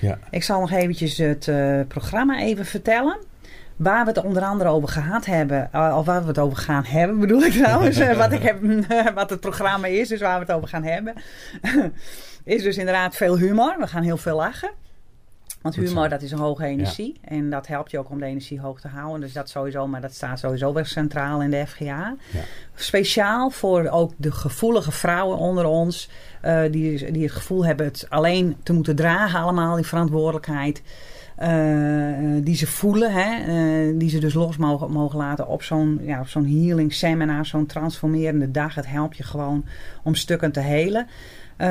Ja. 0.00 0.18
Ik 0.30 0.42
zal 0.42 0.60
nog 0.60 0.70
eventjes 0.70 1.16
het 1.16 1.46
uh, 1.46 1.80
programma 1.88 2.40
even 2.40 2.66
vertellen. 2.66 3.18
Waar 3.78 4.04
we 4.04 4.10
het 4.10 4.24
onder 4.24 4.42
andere 4.42 4.70
over 4.70 4.88
gehad 4.88 5.26
hebben, 5.26 5.70
of 5.72 6.06
waar 6.06 6.22
we 6.22 6.28
het 6.28 6.38
over 6.38 6.56
gaan 6.56 6.84
hebben, 6.84 7.18
bedoel 7.18 7.42
ik 7.42 7.52
trouwens. 7.52 8.14
wat, 8.16 8.32
ik 8.32 8.42
heb, 8.42 8.60
wat 9.14 9.30
het 9.30 9.40
programma 9.40 9.86
is, 9.86 10.08
dus 10.08 10.20
waar 10.20 10.38
we 10.38 10.44
het 10.44 10.54
over 10.54 10.68
gaan 10.68 10.84
hebben 10.84 11.14
is 12.44 12.62
dus 12.62 12.76
inderdaad 12.76 13.16
veel 13.16 13.38
humor. 13.38 13.76
We 13.78 13.86
gaan 13.86 14.02
heel 14.02 14.16
veel 14.16 14.36
lachen. 14.36 14.70
Want 15.62 15.74
humor, 15.74 16.08
dat 16.08 16.22
is 16.22 16.30
een 16.30 16.38
hoge 16.38 16.64
energie. 16.64 17.14
En 17.20 17.50
dat 17.50 17.66
helpt 17.66 17.90
je 17.90 17.98
ook 17.98 18.10
om 18.10 18.18
de 18.18 18.24
energie 18.24 18.60
hoog 18.60 18.80
te 18.80 18.88
houden. 18.88 19.20
Dus 19.20 19.32
dat 19.32 19.48
sowieso, 19.48 19.86
maar 19.86 20.00
dat 20.00 20.12
staat 20.12 20.38
sowieso 20.38 20.72
wel 20.72 20.84
centraal 20.84 21.42
in 21.42 21.50
de 21.50 21.66
FGA. 21.66 22.16
Ja. 22.32 22.40
Speciaal 22.74 23.50
voor 23.50 23.88
ook 23.88 24.12
de 24.16 24.32
gevoelige 24.32 24.92
vrouwen 24.92 25.38
onder 25.38 25.64
ons. 25.64 26.08
Uh, 26.44 26.60
die, 26.70 27.12
die 27.12 27.22
het 27.22 27.32
gevoel 27.32 27.66
hebben 27.66 27.86
het 27.86 28.06
alleen 28.08 28.56
te 28.62 28.72
moeten 28.72 28.96
dragen 28.96 29.40
allemaal, 29.40 29.76
die 29.76 29.86
verantwoordelijkheid. 29.86 30.82
Uh, 31.42 32.38
die 32.42 32.56
ze 32.56 32.66
voelen, 32.66 33.12
hè, 33.12 33.46
uh, 33.46 33.98
die 33.98 34.10
ze 34.10 34.18
dus 34.18 34.34
los 34.34 34.56
mogen, 34.56 34.90
mogen 34.90 35.18
laten 35.18 35.46
op 35.46 35.62
zo'n 35.62 36.00
ja, 36.02 36.20
op 36.20 36.28
zo'n 36.28 36.46
healing 36.46 36.94
seminar, 36.94 37.46
zo'n 37.46 37.66
transformerende 37.66 38.50
dag. 38.50 38.74
Het 38.74 38.86
helpt 38.86 39.16
je 39.16 39.22
gewoon 39.22 39.64
om 40.02 40.14
stukken 40.14 40.52
te 40.52 40.60
helen. 40.60 41.06
Uh, 41.58 41.66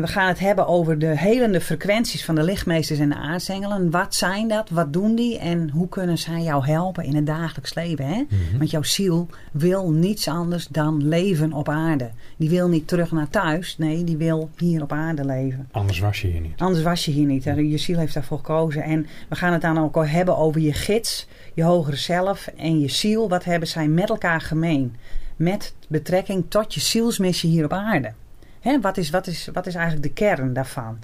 we 0.00 0.06
gaan 0.06 0.28
het 0.28 0.38
hebben 0.38 0.66
over 0.66 0.98
de 0.98 1.18
helende 1.18 1.60
frequenties 1.60 2.24
van 2.24 2.34
de 2.34 2.42
lichtmeesters 2.42 2.98
en 2.98 3.08
de 3.08 3.14
aartsengelen. 3.14 3.90
Wat 3.90 4.14
zijn 4.14 4.48
dat? 4.48 4.70
Wat 4.70 4.92
doen 4.92 5.14
die? 5.14 5.38
En 5.38 5.70
hoe 5.70 5.88
kunnen 5.88 6.18
zij 6.18 6.42
jou 6.42 6.66
helpen 6.66 7.04
in 7.04 7.14
het 7.14 7.26
dagelijks 7.26 7.74
leven? 7.74 8.06
Hè? 8.06 8.24
Mhm. 8.28 8.58
Want 8.58 8.70
jouw 8.70 8.82
ziel 8.82 9.28
wil 9.52 9.90
niets 9.90 10.28
anders 10.28 10.66
dan 10.66 11.08
leven 11.08 11.52
op 11.52 11.68
aarde. 11.68 12.10
Die 12.36 12.50
wil 12.50 12.68
niet 12.68 12.88
terug 12.88 13.12
naar 13.12 13.28
thuis. 13.28 13.78
Nee, 13.78 14.04
die 14.04 14.16
wil 14.16 14.50
hier 14.56 14.82
op 14.82 14.92
aarde 14.92 15.24
leven. 15.24 15.68
Anders 15.70 15.98
was 15.98 16.20
je 16.20 16.28
hier 16.28 16.40
niet. 16.40 16.60
Anders 16.60 16.84
was 16.84 17.04
je 17.04 17.10
hier 17.10 17.26
niet. 17.26 17.44
Je 17.44 17.78
ziel 17.78 17.98
heeft 17.98 18.14
daarvoor 18.14 18.38
gekozen. 18.38 18.82
En 18.82 19.06
we 19.28 19.36
gaan 19.36 19.52
het 19.52 19.62
dan 19.62 19.78
ook 19.78 20.06
hebben 20.06 20.36
over 20.36 20.60
je 20.60 20.72
gids, 20.72 21.28
je 21.54 21.62
hogere 21.62 21.96
zelf 21.96 22.46
en 22.56 22.80
je 22.80 22.88
ziel. 22.88 23.28
Wat 23.28 23.44
hebben 23.44 23.68
zij 23.68 23.88
met 23.88 24.08
elkaar 24.08 24.40
gemeen? 24.40 24.96
Met 25.36 25.74
betrekking 25.88 26.44
tot 26.48 26.74
je 26.74 26.80
zielsmissie 26.80 27.50
hier 27.50 27.64
op 27.64 27.72
aarde. 27.72 28.12
Hè, 28.60 28.80
wat, 28.80 28.96
is, 28.96 29.10
wat, 29.10 29.26
is, 29.26 29.48
wat 29.52 29.66
is 29.66 29.74
eigenlijk 29.74 30.06
de 30.06 30.12
kern 30.12 30.52
daarvan? 30.52 30.98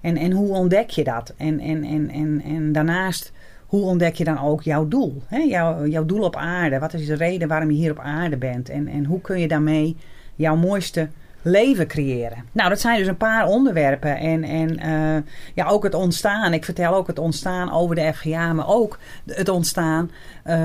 En, 0.00 0.16
en 0.16 0.32
hoe 0.32 0.48
ontdek 0.48 0.90
je 0.90 1.04
dat? 1.04 1.34
En, 1.36 1.60
en, 1.60 1.84
en, 1.84 2.10
en, 2.10 2.42
en 2.44 2.72
daarnaast, 2.72 3.32
hoe 3.66 3.82
ontdek 3.82 4.14
je 4.14 4.24
dan 4.24 4.40
ook 4.40 4.62
jouw 4.62 4.88
doel? 4.88 5.22
Hè? 5.26 5.38
Jouw, 5.38 5.86
jouw 5.86 6.04
doel 6.04 6.22
op 6.22 6.36
aarde. 6.36 6.78
Wat 6.78 6.94
is 6.94 7.06
de 7.06 7.14
reden 7.14 7.48
waarom 7.48 7.70
je 7.70 7.76
hier 7.76 7.90
op 7.90 7.98
aarde 7.98 8.36
bent? 8.36 8.68
En, 8.68 8.88
en 8.88 9.04
hoe 9.04 9.20
kun 9.20 9.40
je 9.40 9.48
daarmee 9.48 9.96
jouw 10.34 10.56
mooiste 10.56 11.08
leven 11.42 11.86
creëren? 11.86 12.44
Nou, 12.52 12.68
dat 12.68 12.80
zijn 12.80 12.98
dus 12.98 13.06
een 13.06 13.16
paar 13.16 13.46
onderwerpen. 13.46 14.16
En, 14.16 14.42
en 14.42 14.86
uh, 14.86 15.22
ja, 15.54 15.66
ook 15.66 15.82
het 15.82 15.94
ontstaan. 15.94 16.52
Ik 16.52 16.64
vertel 16.64 16.94
ook 16.94 17.06
het 17.06 17.18
ontstaan 17.18 17.72
over 17.72 17.94
de 17.94 18.12
FGA, 18.14 18.52
maar 18.52 18.68
ook 18.68 18.98
het 19.26 19.48
ontstaan 19.48 20.10
uh, 20.46 20.56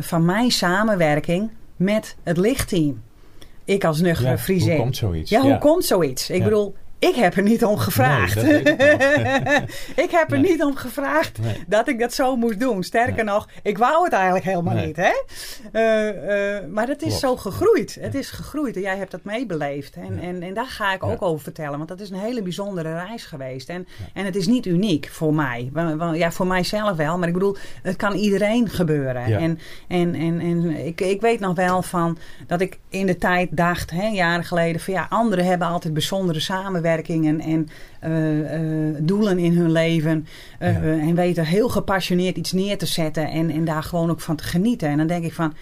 van 0.00 0.24
mijn 0.24 0.50
samenwerking 0.50 1.50
met 1.76 2.16
het 2.22 2.36
lichtteam 2.36 3.02
ik 3.70 3.84
als 3.84 4.00
nuchtere 4.00 4.30
ja, 4.30 4.36
Hoe 4.70 4.76
komt 4.76 4.96
zoiets? 4.96 5.30
Ja, 5.30 5.40
hoe 5.40 5.58
komt 5.58 5.84
zoiets? 5.84 6.30
Ik 6.30 6.44
bedoel, 6.44 6.74
ik 7.00 7.14
heb 7.14 7.36
er 7.36 7.42
niet 7.42 7.64
om 7.64 7.78
gevraagd. 7.78 8.34
Nee, 8.42 8.60
ik 8.62 8.68
ik 10.04 10.10
heb 10.10 10.32
er 10.32 10.38
Nee. 10.40 10.50
niet 10.50 10.62
om 10.64 10.76
gevraagd 10.76 11.38
Nee. 11.38 11.64
dat 11.66 11.88
ik 11.88 11.98
dat 11.98 12.12
zo 12.12 12.36
moest 12.36 12.60
doen. 12.60 12.82
Sterker 12.82 13.24
nog, 13.24 13.48
ik 13.62 13.78
wou 13.78 14.04
het 14.04 14.12
eigenlijk 14.12 14.44
helemaal 14.44 14.74
niet. 14.74 14.96
Hè? 14.96 15.12
Eh, 15.72 16.56
eh, 16.56 16.64
maar 16.68 16.88
het 16.88 17.02
is 17.02 17.18
Klopt. 17.18 17.20
zo 17.20 17.36
gegroeid. 17.50 17.96
Het 18.00 18.14
is 18.14 18.30
gegroeid 18.30 18.74
en 18.76 18.80
jij 18.82 18.96
hebt 18.96 19.10
dat 19.10 19.24
meebeleefd. 19.24 19.94
En, 19.94 20.14
Ja. 20.14 20.22
en, 20.22 20.42
en 20.42 20.54
daar 20.54 20.66
ga 20.66 20.92
ik 20.94 21.02
Ja. 21.02 21.08
ook 21.10 21.22
over 21.22 21.42
vertellen. 21.42 21.76
Want 21.76 21.88
dat 21.88 22.00
is 22.00 22.10
een 22.10 22.18
hele 22.20 22.42
bijzondere 22.42 22.92
reis 22.92 23.24
geweest. 23.24 23.68
En, 23.68 23.86
en 24.14 24.24
het 24.24 24.36
is 24.36 24.46
niet 24.46 24.66
uniek 24.66 25.08
voor 25.12 25.34
mij. 25.34 25.70
Ja, 26.14 26.30
voor 26.32 26.46
mijzelf 26.46 26.96
wel. 26.96 27.18
Maar 27.18 27.28
ik 27.28 27.34
bedoel, 27.34 27.56
het 27.82 27.96
kan 27.96 28.12
iedereen 28.14 28.68
gebeuren. 28.68 29.24
En, 29.24 29.58
en, 29.88 30.14
en, 30.14 30.40
en 30.40 30.70
ik, 30.86 31.00
ik 31.00 31.20
weet 31.20 31.40
nog 31.40 31.56
wel 31.56 31.82
van 31.82 32.18
dat 32.46 32.60
ik 32.60 32.78
in 32.88 33.06
de 33.06 33.16
tijd 33.16 33.48
dacht, 33.56 33.90
hè, 33.90 34.06
jaren 34.06 34.44
geleden, 34.44 34.80
van 34.80 34.94
ja, 34.94 35.06
anderen 35.10 35.44
hebben 35.44 35.68
altijd 35.68 35.92
bijzondere 35.92 36.40
en 36.98 37.68
eh, 38.00 38.54
eh, 38.88 38.94
doelen 39.00 39.38
in 39.38 39.52
hun 39.56 39.70
leven. 39.72 40.26
eh, 40.58 40.72
Ja. 40.74 40.80
En 40.80 41.14
weten 41.14 41.44
heel 41.44 41.68
gepassioneerd 41.68 42.36
iets 42.36 42.52
neer 42.52 42.78
te 42.78 42.86
zetten 42.86 43.28
en, 43.30 43.50
en 43.50 43.64
daar 43.64 43.82
gewoon 43.82 44.10
ook 44.10 44.20
van 44.20 44.36
te 44.36 44.44
genieten. 44.44 44.88
En 44.88 44.96
dan 44.98 45.06
denk 45.06 45.24
ik 45.24 45.32
van. 45.32 45.54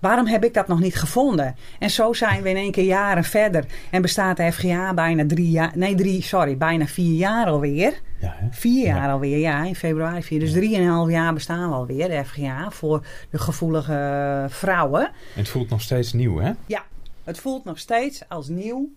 Waarom 0.00 0.26
heb 0.26 0.44
ik 0.44 0.54
dat 0.54 0.68
nog 0.68 0.80
niet 0.80 0.96
gevonden? 0.96 1.54
En 1.78 1.90
zo 1.90 2.12
zijn 2.12 2.42
we 2.42 2.48
in 2.48 2.56
één 2.56 2.70
keer 2.70 2.84
jaren 2.84 3.24
verder. 3.24 3.64
En 3.90 4.02
bestaat 4.02 4.36
de 4.36 4.52
FGA 4.52 4.94
bijna 4.94 5.26
drie 5.26 5.50
jaar. 5.50 5.72
Nee, 5.74 5.94
drie, 5.94 6.22
sorry, 6.22 6.56
bijna 6.56 6.86
vier 6.86 7.14
jaar 7.14 7.46
alweer. 7.46 7.92
Ja, 8.20 8.34
hè? 8.38 8.46
Vier 8.50 8.86
Ja. 8.86 8.96
jaar 8.96 9.10
alweer, 9.10 9.38
ja, 9.38 9.64
in 9.64 9.74
februari 9.74 10.22
vier. 10.22 10.40
Dus 10.40 10.52
drieënhalf 10.52 11.10
jaar 11.10 11.34
bestaan 11.34 11.68
we 11.68 11.74
alweer, 11.74 12.08
de 12.08 12.24
FGA, 12.24 12.70
voor 12.70 13.06
de 13.30 13.38
gevoelige 13.38 14.46
vrouwen. 14.48 15.00
En 15.06 15.10
het 15.34 15.48
voelt 15.48 15.68
nog 15.68 15.80
steeds 15.80 16.12
nieuw, 16.12 16.38
hè? 16.38 16.52
Ja, 16.66 16.82
het 17.24 17.38
voelt 17.38 17.64
nog 17.64 17.78
steeds 17.78 18.22
als 18.28 18.48
nieuw, 18.48 18.88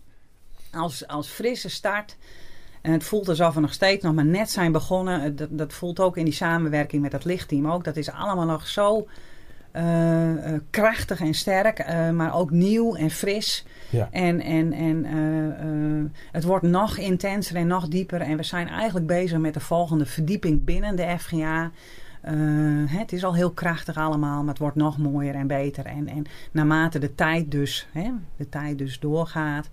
als, 0.71 1.07
als 1.07 1.27
frisse 1.27 1.69
start. 1.69 2.17
En 2.81 2.91
het 2.91 3.03
voelt 3.03 3.29
alsof 3.29 3.53
we 3.53 3.59
nog 3.59 3.73
steeds 3.73 4.03
nog 4.03 4.13
maar 4.13 4.25
net 4.25 4.49
zijn 4.49 4.71
begonnen. 4.71 5.35
Dat, 5.35 5.49
dat 5.51 5.73
voelt 5.73 5.99
ook 5.99 6.17
in 6.17 6.25
die 6.25 6.33
samenwerking 6.33 7.01
met 7.01 7.11
het 7.11 7.25
lichtteam 7.25 7.71
ook. 7.71 7.83
Dat 7.83 7.97
is 7.97 8.11
allemaal 8.11 8.45
nog 8.45 8.67
zo 8.67 9.07
eh, 9.71 10.53
eh, 10.53 10.61
krachtig 10.69 11.19
en 11.19 11.33
sterk, 11.33 11.79
eh, 11.79 12.09
maar 12.09 12.35
ook 12.35 12.51
nieuw 12.51 12.95
en 12.95 13.09
fris. 13.09 13.65
Ja. 13.89 14.09
En, 14.11 14.41
en, 14.41 14.73
en 14.73 15.05
het 16.31 16.43
wordt 16.43 16.65
nog 16.65 16.97
intenser 16.97 17.55
en 17.55 17.67
nog 17.67 17.87
dieper. 17.87 18.21
En 18.21 18.37
we 18.37 18.43
zijn 18.43 18.67
eigenlijk 18.67 19.07
bezig 19.07 19.37
met 19.37 19.53
de 19.53 19.59
volgende 19.59 20.05
verdieping 20.05 20.63
binnen 20.63 20.95
de 20.95 21.15
FGA. 21.19 21.71
Het 22.87 23.13
is 23.13 23.23
al 23.23 23.35
heel 23.35 23.51
krachtig 23.51 23.97
allemaal, 23.97 24.39
maar 24.39 24.49
het 24.49 24.57
wordt 24.57 24.75
nog 24.75 24.97
mooier 24.97 25.35
en 25.35 25.47
beter. 25.47 25.85
En, 25.85 26.07
en 26.07 26.25
naarmate 26.51 26.99
de 26.99 27.15
tijd 27.15 27.51
dus, 27.51 27.87
hè, 27.91 28.11
de 28.35 28.49
tijd 28.49 28.77
dus 28.77 28.99
doorgaat, 28.99 29.69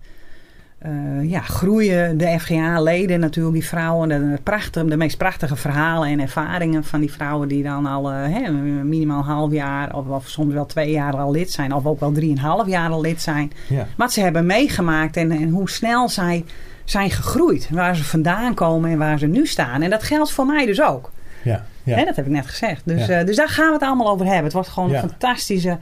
eh, 0.79 0.91
ja, 1.31 1.41
groeien 1.41 2.19
de 2.19 2.39
FGA-leden 2.41 3.21
natuurlijk, 3.21 3.55
die 3.55 3.67
vrouwen. 3.67 4.09
De, 4.09 4.39
prachtige, 4.43 4.87
de 4.87 4.97
meest 4.97 5.17
prachtige 5.19 5.57
verhalen 5.57 6.09
en 6.09 6.21
ervaringen 6.21 6.85
van 6.85 7.01
die 7.01 7.13
vrouwen 7.13 7.49
die 7.49 7.63
dan 7.63 7.87
al 7.87 8.13
eh, 8.13 8.49
minimaal 8.83 9.19
een 9.19 9.25
half 9.25 9.53
jaar 9.53 9.95
of, 9.95 10.07
of 10.09 10.29
soms 10.29 10.53
wel 10.55 10.67
twee 10.67 10.91
jaar 10.91 11.17
al 11.17 11.31
lid 11.31 11.51
zijn. 11.51 11.73
Of 11.75 11.87
ook 11.87 12.01
wel 12.01 12.13
drieënhalf 12.13 12.67
jaar 12.67 12.91
al 12.91 13.01
lid 13.01 13.23
zijn 13.23 13.53
Ja. 13.69 13.87
wat 13.97 14.13
ze 14.13 14.21
hebben 14.21 14.47
meegemaakt 14.47 15.17
en, 15.17 15.31
en 15.31 15.49
hoe 15.49 15.71
snel 15.71 16.09
zij 16.09 16.45
zijn 16.85 17.11
gegroeid. 17.11 17.69
Waar 17.71 17.97
ze 17.97 18.05
vandaan 18.05 18.55
komen 18.55 18.91
en 18.91 18.99
waar 18.99 19.19
ze 19.19 19.27
nu 19.27 19.47
staan. 19.47 19.83
En 19.83 19.91
dat 19.91 20.03
geldt 20.03 20.33
voor 20.33 20.47
mij 20.47 20.67
dus 20.67 20.83
ook. 20.83 21.11
Ja. 21.45 21.65
Ja. 21.83 22.05
Dat 22.05 22.17
heb 22.17 22.27
ik 22.27 22.33
net 22.33 22.47
gezegd. 22.47 22.83
Dus, 22.85 23.07
Ja. 23.07 23.19
eh, 23.21 23.27
dus 23.27 23.37
daar 23.37 23.49
gaan 23.49 23.67
we 23.67 23.73
het 23.73 23.83
allemaal 23.83 24.11
over 24.11 24.25
hebben. 24.27 24.45
Het 24.45 24.53
wordt 24.53 24.69
gewoon 24.69 24.95
een 24.95 25.01
fantastische, 25.01 25.79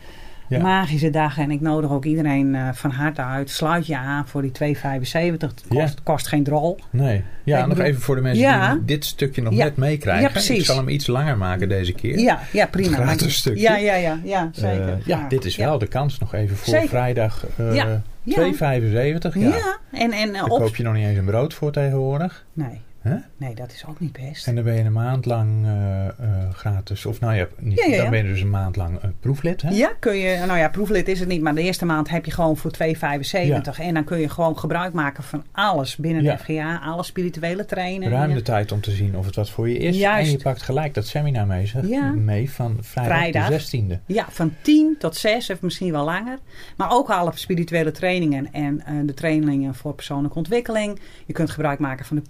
Ja. 0.48 0.60
magische 0.60 1.10
dag. 1.10 1.38
En 1.38 1.50
ik 1.50 1.60
nodig 1.60 1.90
ook 1.90 2.04
iedereen 2.04 2.54
eh, 2.54 2.68
van 2.72 2.90
harte 2.90 3.22
uit. 3.22 3.50
Sluit 3.50 3.86
je 3.86 3.96
aan 3.96 4.28
voor 4.28 4.42
die 4.42 4.50
2,75. 4.52 5.50
Het 5.50 5.64
kost, 5.68 5.94
Ja. 5.94 6.02
kost 6.02 6.26
geen 6.28 6.42
drol. 6.44 6.78
Nee. 6.90 7.22
Ja, 7.44 7.58
Ik 7.58 7.66
nog 7.66 7.78
even 7.78 8.00
voor 8.00 8.14
de 8.14 8.20
mensen 8.20 8.44
Ja. 8.44 8.72
die 8.72 8.84
dit 8.84 9.04
stukje 9.04 9.42
nog 9.42 9.54
Ja. 9.54 9.64
net 9.64 9.76
meekrijgen. 9.76 10.42
Ja. 10.42 10.54
Ik 10.54 10.64
zal 10.64 10.76
hem 10.76 10.88
iets 10.88 11.06
langer 11.06 11.36
maken 11.36 11.68
deze 11.68 11.92
keer. 11.92 12.18
Ja, 12.18 12.40
ja 12.52 12.66
prima. 12.66 12.96
Gratis 12.96 13.20
Maar- 13.22 13.30
stukje. 13.30 13.62
Ja, 13.62 13.76
ja, 13.76 13.94
ja, 13.94 14.18
ja 14.24 14.48
zeker. 14.52 14.88
Eh, 14.88 15.06
ja, 15.06 15.16
Graag. 15.16 15.28
dit 15.28 15.44
is 15.44 15.56
Ja. 15.56 15.64
wel 15.64 15.78
de 15.78 15.86
kans 15.86 16.18
nog 16.18 16.34
even 16.34 16.56
voor 16.56 16.68
Zeker. 16.74 16.88
vrijdag 16.88 17.46
eh 17.56 17.74
Ja. 17.74 18.02
Ja. 18.22 18.34
2,75. 18.34 19.34
Ja. 19.34 19.40
Ja, 19.48 19.76
en, 19.92 20.12
en 20.12 20.34
eh, 20.34 20.42
koop 20.44 20.76
je 20.76 20.82
nog 20.82 20.94
niet 20.94 21.06
eens 21.06 21.18
een 21.18 21.24
brood 21.24 21.54
voor 21.54 21.72
tegenwoordig. 21.72 22.44
Nee. 22.52 22.80
Hè? 23.04 23.16
nee, 23.36 23.54
dat 23.54 23.72
is 23.72 23.84
ook 23.88 24.00
niet 24.00 24.12
best. 24.12 24.46
En 24.46 24.54
dan 24.54 24.64
ben 24.64 24.74
je 24.74 24.82
een 24.82 24.92
maand 24.92 25.26
lang 25.26 25.64
eh, 25.64 26.06
eh, 26.06 26.14
gratis. 26.52 27.06
Of 27.06 27.20
nou 27.20 27.34
ja, 27.34 27.46
niet, 27.58 27.78
Ja, 27.78 27.84
ja, 27.84 27.94
ja. 27.94 28.02
dan 28.02 28.10
ben 28.10 28.26
je 28.26 28.32
dus 28.32 28.40
een 28.40 28.50
maand 28.50 28.76
lang 28.76 28.98
eh, 28.98 29.10
proeflid. 29.20 29.62
Hè? 29.62 29.70
Ja, 29.70 29.92
kun 29.98 30.16
je, 30.16 30.44
nou 30.46 30.58
ja, 30.58 30.68
proeflid 30.68 31.08
is 31.08 31.20
het 31.20 31.28
niet, 31.28 31.42
maar 31.42 31.54
de 31.54 31.62
eerste 31.62 31.84
maand 31.84 32.08
heb 32.08 32.24
je 32.24 32.30
gewoon 32.30 32.56
voor 32.56 32.70
2,75. 32.84 33.78
En 33.78 33.94
dan 33.94 34.04
kun 34.04 34.18
je 34.18 34.28
gewoon 34.28 34.58
gebruik 34.58 34.92
maken 34.92 35.22
van 35.22 35.44
alles 35.52 35.96
binnen 35.96 36.22
de 36.22 36.38
FGA, 36.38 36.80
alle 36.84 37.02
spirituele 37.02 37.64
trainen. 37.64 38.10
Ruim 38.10 38.34
de 38.34 38.42
tijd 38.42 38.72
om 38.72 38.80
te 38.80 38.90
zien 38.90 39.16
of 39.16 39.26
het 39.26 39.36
wat 39.36 39.50
voor 39.50 39.68
je 39.68 39.78
is. 39.78 39.96
Juist. 39.96 40.26
En 40.26 40.36
je 40.36 40.42
pakt 40.42 40.62
gelijk 40.62 40.94
dat 40.94 41.06
seminar 41.06 41.46
mee, 41.46 41.66
zeg, 41.66 41.82
mee 42.14 42.50
van 42.50 42.76
vrijdag, 42.80 43.16
Vrijdag. 43.16 43.68
de 43.68 43.98
16e. 43.98 44.04
Ja, 44.06 44.26
van 44.30 44.54
10 44.60 44.96
tot 44.98 45.16
6 45.16 45.50
of 45.50 45.60
misschien 45.60 45.92
wel 45.92 46.04
langer. 46.04 46.38
Maar 46.76 46.90
ook 46.90 47.10
alle 47.10 47.30
spirituele 47.34 47.90
trainingen 47.90 48.52
en 48.52 48.82
de 49.06 49.14
trainingen 49.14 49.74
voor 49.74 49.94
persoonlijke 49.94 50.38
ontwikkeling. 50.38 51.00
Je 51.26 51.32
kunt 51.32 51.50
gebruik 51.50 51.78
maken 51.78 52.04
van 52.04 52.16
de 52.16 52.22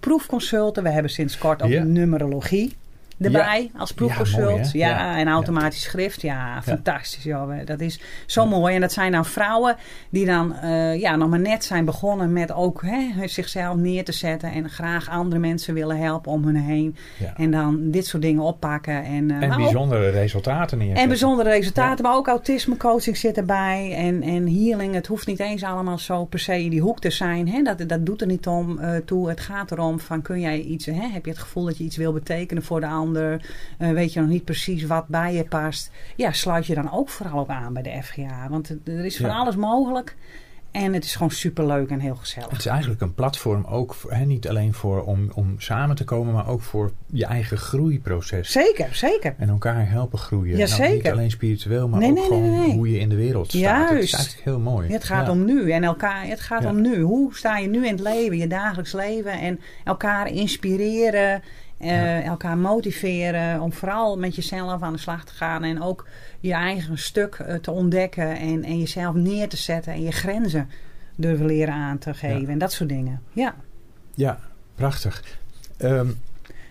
We 0.72 0.88
hebben 0.88 1.10
sinds 1.10 1.38
kort 1.38 1.62
ook 1.62 1.70
numerologie 1.70 2.76
erbij 3.20 3.70
als 3.76 3.92
proefconsult. 3.92 4.72
Ja, 4.72 5.16
en 5.16 5.28
automatisch 5.28 5.82
schrift. 5.82 6.22
Ja, 6.22 6.62
fantastisch. 6.62 7.22
joh. 7.22 7.52
Dat 7.64 7.80
is 7.80 8.00
zo 8.26 8.46
mooi. 8.46 8.74
En 8.74 8.80
dat 8.80 8.92
zijn 8.92 9.12
nou 9.12 9.24
vrouwen 9.24 9.76
die 10.10 10.26
dan 10.26 10.54
eh, 10.54 11.00
ja, 11.00 11.16
nog 11.16 11.28
maar 11.28 11.40
net 11.40 11.64
zijn 11.64 11.84
begonnen 11.84 12.32
met 12.32 12.52
ook 12.52 12.82
hè, 12.82 13.28
zichzelf 13.28 13.76
neer 13.76 14.04
te 14.04 14.12
zetten. 14.12 14.52
En 14.52 14.70
graag 14.70 15.08
andere 15.08 15.40
mensen 15.40 15.74
willen 15.74 15.98
helpen 15.98 16.32
om 16.32 16.44
hun 16.44 16.56
heen. 16.56 16.96
En 17.36 17.50
dan 17.50 17.90
dit 17.90 18.06
soort 18.06 18.22
dingen 18.22 18.42
oppakken. 18.42 19.04
En, 19.04 19.30
eh, 19.30 19.42
En 19.42 19.56
bijzondere 19.56 20.10
resultaten 20.10 20.78
neerzetten. 20.78 21.02
en 21.02 21.08
bijzondere 21.08 21.50
resultaten, 21.50 22.04
maar 22.04 22.14
ook 22.14 22.28
autisme 22.28 22.76
coaching 22.76 23.16
zit 23.16 23.36
erbij. 23.36 23.94
En, 23.96 24.22
en 24.22 24.54
healing, 24.54 24.94
het 24.94 25.06
hoeft 25.06 25.26
niet 25.26 25.40
eens 25.40 25.62
allemaal 25.62 25.98
zo 25.98 26.24
per 26.24 26.38
se 26.38 26.62
in 26.62 26.70
die 26.70 26.80
hoek 26.80 27.00
te 27.00 27.10
zijn. 27.10 27.48
Hè? 27.48 27.62
Dat, 27.62 27.88
dat 27.88 28.06
doet 28.06 28.20
er 28.20 28.26
niet 28.26 28.46
om 28.46 28.78
eh, 28.78 28.96
toe. 29.04 29.28
Het 29.28 29.40
gaat 29.40 29.70
erom 29.70 30.00
van 30.00 30.22
kun 30.22 30.40
jij 30.40 30.60
iets, 30.60 30.86
hè? 30.86 31.08
heb 31.12 31.24
je 31.24 31.30
het 31.30 31.40
gevoel 31.40 31.64
dat 31.64 31.78
je 31.78 31.84
iets 31.84 31.96
wil 31.96 32.12
betekenen 32.12 32.62
voor 32.62 32.80
de 32.80 32.86
ander? 32.86 33.03
Eh, 33.12 33.90
weet 33.90 34.12
je 34.12 34.20
nog 34.20 34.28
niet 34.28 34.44
precies 34.44 34.84
wat 34.84 35.08
bij 35.08 35.34
je 35.34 35.44
past? 35.44 35.90
Ja, 36.16 36.32
sluit 36.32 36.66
je 36.66 36.74
dan 36.74 36.92
ook 36.92 37.08
vooral 37.08 37.38
ook 37.38 37.48
aan 37.48 37.72
bij 37.72 37.82
de 37.82 38.02
FGA. 38.02 38.46
Want 38.50 38.68
er- 38.84 39.04
is 39.04 39.16
van 39.16 39.28
Ja. 39.28 39.34
alles 39.36 39.56
mogelijk. 39.56 40.16
En 40.70 40.92
het 40.92 41.04
is 41.04 41.12
gewoon 41.14 41.30
superleuk 41.30 41.90
en 41.90 42.00
heel 42.00 42.10
Het 42.10 42.18
gezellig. 42.20 42.58
is 42.58 42.66
eigenlijk 42.66 43.00
een 43.00 43.14
platform 43.14 43.64
ook, 43.64 43.94
voor, 43.94 44.12
hè, 44.12 44.24
niet 44.24 44.48
alleen 44.48 44.74
voor 44.74 45.02
om, 45.04 45.30
om 45.34 45.54
samen 45.58 45.96
te 45.96 46.04
komen, 46.04 46.32
maar 46.34 46.48
ook 46.48 46.62
voor 46.62 46.92
je 47.06 47.24
eigen 47.26 47.56
groeiproces. 47.58 48.52
Zeker, 48.52 48.94
zeker. 48.94 49.34
En 49.38 49.48
elkaar 49.48 49.90
helpen 49.90 50.18
groeien. 50.18 50.56
Ja, 50.56 50.66
Nou, 50.66 50.80
niet 50.80 50.90
zeker. 50.90 51.12
alleen 51.12 51.30
spiritueel, 51.30 51.88
maar 51.88 52.00
Nee, 52.00 52.08
ook 52.10 52.14
nee, 52.16 52.24
gewoon 52.24 52.50
nee. 52.60 52.72
hoe 52.72 52.90
je 52.90 52.98
in 52.98 53.08
de 53.08 53.14
wereld 53.16 53.46
staat. 53.52 53.88
Het 53.88 53.98
is 53.98 54.10
Juist. 54.10 54.14
eigenlijk 54.14 54.44
heel 54.44 54.58
mooi. 54.60 54.92
Het 54.92 55.04
gaat 55.04 55.26
Ja. 55.26 55.32
om 55.32 55.44
nu 55.44 55.70
en 55.70 55.84
elkaar. 55.84 56.26
Het 56.26 56.40
gaat 56.40 56.62
Ja. 56.62 56.68
om 56.70 56.80
nu. 56.80 57.00
Hoe 57.00 57.34
sta 57.36 57.58
je 57.58 57.68
nu 57.68 57.86
in 57.86 57.92
het 57.92 58.00
leven, 58.02 58.36
je 58.38 58.46
dagelijks 58.46 58.92
leven 58.92 59.32
en 59.32 59.60
elkaar 59.84 60.28
inspireren, 60.28 61.42
eh, 61.78 62.26
elkaar 62.26 62.58
motiveren 62.58 63.60
om 63.60 63.72
vooral 63.72 64.18
met 64.18 64.34
jezelf 64.36 64.82
aan 64.82 64.92
de 64.92 64.98
slag 64.98 65.24
te 65.24 65.32
gaan 65.32 65.62
en 65.64 65.82
ook 65.82 66.06
je 66.40 66.52
eigen 66.52 66.98
stuk 66.98 67.34
eh, 67.34 67.54
te 67.54 67.70
ontdekken 67.70 68.36
en, 68.38 68.64
en 68.64 68.78
jezelf 68.78 69.14
neer 69.14 69.48
te 69.48 69.56
zetten 69.56 69.92
en 69.92 70.02
je 70.02 70.12
grenzen 70.12 70.68
durven 71.16 71.46
leren 71.46 71.74
aan 71.74 71.98
te 71.98 72.14
geven 72.14 72.48
en 72.48 72.58
dat 72.58 72.72
soort 72.72 72.88
dingen. 72.88 73.20
Ja. 73.32 73.54
Ja, 74.14 74.38
prachtig. 74.74 75.22
Ehm, 75.76 76.06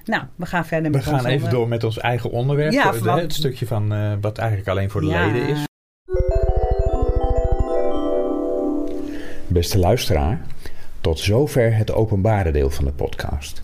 Nou, 0.05 0.24
we 0.36 0.45
gaan 0.45 0.65
verder 0.65 0.91
we 0.91 0.98
met 0.98 1.05
gaan 1.05 1.13
ons 1.13 1.24
even 1.24 1.36
onder- 1.38 1.51
door 1.51 1.67
met 1.67 1.83
ons 1.83 1.98
eigen 2.00 2.31
onderwerp. 2.31 2.72
Ja, 2.72 2.93
Eh, 2.93 3.15
het 3.15 3.33
stukje 3.33 3.67
van 3.67 4.19
wat 4.22 4.38
eigenlijk 4.38 4.69
alleen 4.69 4.89
voor 4.89 5.01
de 5.01 5.07
Ja. 5.07 5.25
leden 5.25 5.48
is. 5.48 5.63
Beste 9.48 9.79
luisteraar, 9.79 10.41
tot 11.01 11.19
zover 11.19 11.75
het 11.75 11.91
openbare 11.93 12.51
deel 12.51 12.69
van 12.69 12.86
de 12.86 12.91
podcast. 12.91 13.63